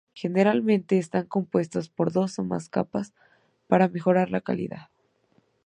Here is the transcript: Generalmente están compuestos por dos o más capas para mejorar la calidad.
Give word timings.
Generalmente 0.15 0.97
están 0.97 1.27
compuestos 1.27 1.89
por 1.89 2.11
dos 2.11 2.39
o 2.39 2.43
más 2.43 2.69
capas 2.69 3.13
para 3.67 3.87
mejorar 3.87 4.31
la 4.31 4.41
calidad. 4.41 4.89